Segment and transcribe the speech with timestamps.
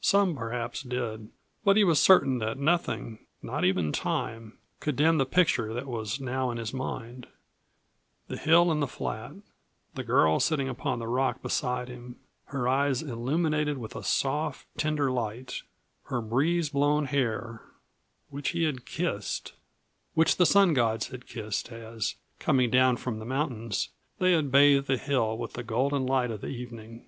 [0.00, 1.28] Some perhaps did,
[1.64, 6.18] but he was certain that nothing not even time could dim the picture that was
[6.20, 7.28] now in his mind:
[8.26, 9.34] the hill in the flat,
[9.94, 15.12] the girl sitting upon the rock beside him, her eyes illuminated with a soft, tender
[15.12, 15.62] light;
[16.06, 17.62] her breeze blown hair
[18.30, 19.52] which he had kissed;
[20.14, 24.88] which the Sun Gods had kissed as, coming down from the mountains, they had bathed
[24.88, 27.06] the hill with the golden light of the evening.